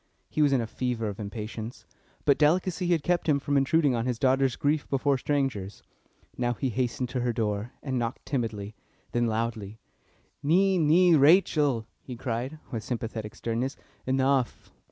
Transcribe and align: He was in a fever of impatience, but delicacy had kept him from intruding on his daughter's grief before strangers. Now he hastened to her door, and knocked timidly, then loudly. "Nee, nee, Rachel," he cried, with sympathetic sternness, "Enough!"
He 0.31 0.41
was 0.41 0.51
in 0.51 0.61
a 0.61 0.65
fever 0.65 1.09
of 1.09 1.19
impatience, 1.19 1.85
but 2.25 2.39
delicacy 2.39 2.87
had 2.87 3.03
kept 3.03 3.29
him 3.29 3.37
from 3.37 3.55
intruding 3.55 3.93
on 3.93 4.07
his 4.07 4.17
daughter's 4.17 4.55
grief 4.55 4.89
before 4.89 5.15
strangers. 5.19 5.83
Now 6.39 6.53
he 6.55 6.69
hastened 6.71 7.09
to 7.09 7.19
her 7.19 7.31
door, 7.31 7.73
and 7.83 7.99
knocked 7.99 8.25
timidly, 8.25 8.73
then 9.11 9.27
loudly. 9.27 9.77
"Nee, 10.41 10.79
nee, 10.79 11.13
Rachel," 11.15 11.85
he 12.01 12.15
cried, 12.15 12.57
with 12.71 12.83
sympathetic 12.83 13.35
sternness, 13.35 13.77
"Enough!" 14.07 14.71